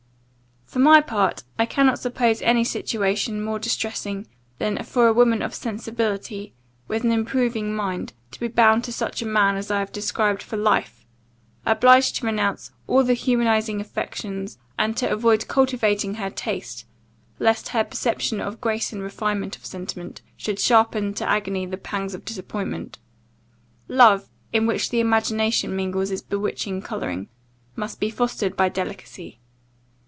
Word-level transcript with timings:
]For 0.71 0.79
my 0.79 1.01
part, 1.01 1.43
I 1.59 1.65
cannot 1.65 1.99
suppose 1.99 2.41
any 2.41 2.63
situation 2.63 3.43
more 3.43 3.59
distressing, 3.59 4.25
than 4.57 4.81
for 4.85 5.07
a 5.09 5.13
woman 5.13 5.41
of 5.41 5.53
sensibility, 5.53 6.53
with 6.87 7.03
an 7.03 7.11
improving 7.11 7.75
mind, 7.75 8.13
to 8.31 8.39
be 8.39 8.47
bound 8.47 8.85
to 8.85 8.93
such 8.93 9.21
a 9.21 9.25
man 9.25 9.57
as 9.57 9.69
I 9.69 9.79
have 9.79 9.91
described 9.91 10.41
for 10.41 10.55
life; 10.55 11.05
obliged 11.65 12.15
to 12.15 12.25
renounce 12.25 12.71
all 12.87 13.03
the 13.03 13.15
humanizing 13.15 13.81
affections, 13.81 14.59
and 14.79 14.95
to 14.95 15.11
avoid 15.11 15.49
cultivating 15.49 16.13
her 16.13 16.29
taste, 16.29 16.85
lest 17.37 17.67
her 17.75 17.83
perception 17.83 18.39
of 18.39 18.61
grace 18.61 18.93
and 18.93 19.01
refinement 19.03 19.57
of 19.57 19.65
sentiment, 19.65 20.21
should 20.37 20.57
sharpen 20.57 21.13
to 21.15 21.27
agony 21.29 21.65
the 21.65 21.75
pangs 21.75 22.13
of 22.13 22.23
disappointment. 22.23 22.97
Love, 23.89 24.29
in 24.53 24.65
which 24.65 24.89
the 24.89 25.01
imagination 25.01 25.75
mingles 25.75 26.11
its 26.11 26.21
bewitching 26.21 26.81
colouring, 26.81 27.27
must 27.75 27.99
be 27.99 28.09
fostered 28.09 28.55
by 28.55 28.69
delicacy. 28.69 29.37